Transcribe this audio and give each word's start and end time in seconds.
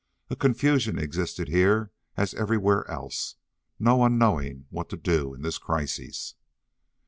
A 0.31 0.35
confusion 0.35 0.97
existed 0.97 1.47
here 1.47 1.91
as 2.17 2.33
everywhere 2.33 2.89
else 2.89 3.35
no 3.77 3.95
one 3.97 4.17
knowing 4.17 4.65
what 4.71 4.89
to 4.89 4.97
do 4.97 5.35
in 5.35 5.43
this 5.43 5.59
crisis. 5.59 6.33